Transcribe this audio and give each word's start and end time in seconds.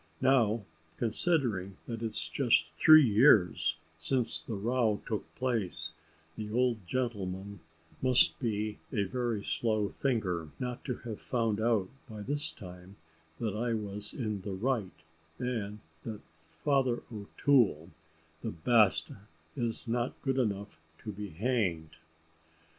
Now 0.19 0.65
considering 0.97 1.77
that 1.85 2.01
it's 2.01 2.27
just 2.27 2.71
three 2.75 3.07
years 3.07 3.77
since 3.99 4.41
the 4.41 4.55
row 4.55 4.99
took 5.05 5.35
place, 5.35 5.93
the 6.35 6.49
old 6.49 6.87
gentleman 6.87 7.59
must 8.01 8.39
be 8.39 8.79
a 8.91 9.03
very 9.03 9.43
slow 9.43 9.89
thinker, 9.89 10.49
not 10.57 10.83
to 10.85 10.95
have 11.05 11.21
found 11.21 11.61
out 11.61 11.87
by 12.09 12.23
this 12.23 12.51
time 12.51 12.95
that 13.39 13.55
I 13.55 13.75
was 13.75 14.11
in 14.11 14.41
the 14.41 14.53
right, 14.53 15.03
and 15.37 15.81
that 16.03 16.21
Father 16.41 17.03
O'Toole, 17.13 17.91
the 18.41 18.49
baste, 18.49 19.11
is 19.55 19.87
not 19.87 20.19
good 20.23 20.39
enough 20.39 20.79
to 21.03 21.11
be 21.11 21.29
hanged. 21.29 21.97